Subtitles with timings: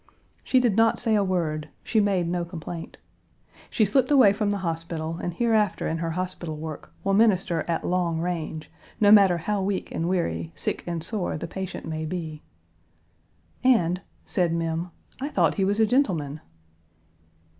[0.43, 2.97] She did not say a word; she made no complaint.
[3.69, 7.13] She slipped away from the hospital, and Page 177 hereafter in her hospital work will
[7.13, 11.85] minister at long range, no matter how weak and weary, sick and sore, the patient
[11.85, 12.41] may be.
[13.63, 14.89] "And," said Mem,
[15.21, 16.41] "I thought he was a gentleman."